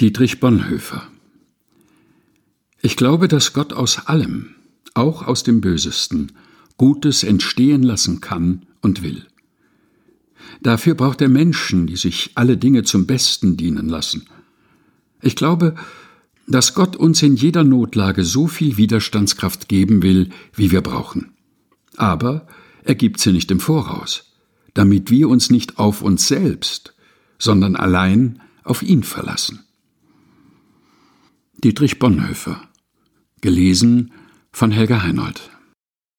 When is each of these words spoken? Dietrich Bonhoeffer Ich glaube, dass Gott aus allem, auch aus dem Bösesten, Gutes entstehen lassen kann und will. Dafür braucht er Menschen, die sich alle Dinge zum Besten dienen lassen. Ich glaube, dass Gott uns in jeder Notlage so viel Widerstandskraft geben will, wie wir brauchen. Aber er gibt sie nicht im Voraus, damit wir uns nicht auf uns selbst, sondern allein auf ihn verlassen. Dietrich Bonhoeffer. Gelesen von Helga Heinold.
Dietrich 0.00 0.40
Bonhoeffer 0.40 1.08
Ich 2.82 2.98
glaube, 2.98 3.28
dass 3.28 3.54
Gott 3.54 3.72
aus 3.72 4.08
allem, 4.08 4.54
auch 4.92 5.26
aus 5.26 5.42
dem 5.42 5.62
Bösesten, 5.62 6.32
Gutes 6.76 7.24
entstehen 7.24 7.82
lassen 7.82 8.20
kann 8.20 8.66
und 8.82 9.02
will. 9.02 9.24
Dafür 10.60 10.94
braucht 10.96 11.22
er 11.22 11.30
Menschen, 11.30 11.86
die 11.86 11.96
sich 11.96 12.32
alle 12.34 12.58
Dinge 12.58 12.82
zum 12.82 13.06
Besten 13.06 13.56
dienen 13.56 13.88
lassen. 13.88 14.26
Ich 15.22 15.34
glaube, 15.34 15.74
dass 16.46 16.74
Gott 16.74 16.94
uns 16.96 17.22
in 17.22 17.34
jeder 17.34 17.64
Notlage 17.64 18.22
so 18.22 18.48
viel 18.48 18.76
Widerstandskraft 18.76 19.66
geben 19.66 20.02
will, 20.02 20.28
wie 20.54 20.70
wir 20.70 20.82
brauchen. 20.82 21.32
Aber 21.96 22.46
er 22.84 22.96
gibt 22.96 23.18
sie 23.18 23.32
nicht 23.32 23.50
im 23.50 23.60
Voraus, 23.60 24.30
damit 24.74 25.10
wir 25.10 25.30
uns 25.30 25.48
nicht 25.48 25.78
auf 25.78 26.02
uns 26.02 26.28
selbst, 26.28 26.94
sondern 27.38 27.76
allein 27.76 28.42
auf 28.62 28.82
ihn 28.82 29.02
verlassen. 29.02 29.65
Dietrich 31.64 31.98
Bonhoeffer. 31.98 32.60
Gelesen 33.40 34.12
von 34.52 34.70
Helga 34.70 35.02
Heinold. 35.02 35.50